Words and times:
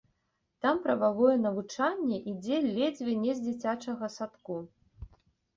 Там 0.65 0.79
прававое 0.85 1.33
навучанне 1.41 2.17
ідзе 2.31 2.57
ледзьве 2.79 3.13
не 3.27 3.37
з 3.41 3.47
дзіцячага 3.47 4.11
садку. 4.17 4.55